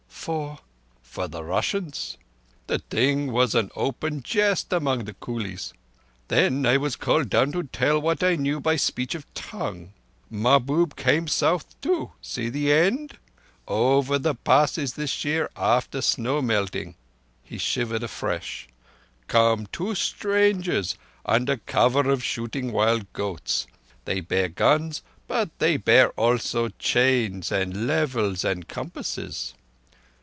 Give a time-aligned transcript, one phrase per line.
[0.21, 0.59] "For?"
[1.01, 2.15] "For the Russians.
[2.67, 5.73] The thing was an open jest among the coolies.
[6.27, 9.93] Then I was called down to tell what I knew by speech of tongue.
[10.29, 12.11] Mahbub came South too.
[12.21, 13.17] See the end!
[13.67, 22.23] Over the Passes this year after snow melting"—he shivered afresh—"come two strangers under cover of
[22.23, 23.65] shooting wild goats.
[24.05, 29.55] They bear guns, but they bear also chains and levels and compasses."